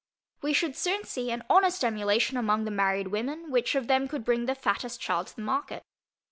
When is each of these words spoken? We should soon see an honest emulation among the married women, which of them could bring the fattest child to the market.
We 0.41 0.51
should 0.53 0.75
soon 0.75 1.03
see 1.03 1.29
an 1.29 1.43
honest 1.47 1.85
emulation 1.85 2.35
among 2.35 2.63
the 2.65 2.71
married 2.71 3.09
women, 3.09 3.51
which 3.51 3.75
of 3.75 3.85
them 3.85 4.07
could 4.07 4.25
bring 4.25 4.47
the 4.47 4.55
fattest 4.55 4.99
child 4.99 5.27
to 5.27 5.35
the 5.35 5.43
market. 5.43 5.83